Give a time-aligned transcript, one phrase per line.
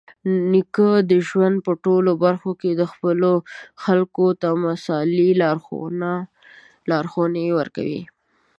[0.51, 3.33] نیکه د ژوند په ټولو برخه کې خپلو
[3.83, 5.29] خلکو ته مثالي
[6.91, 8.01] لارښوونې ورکوي.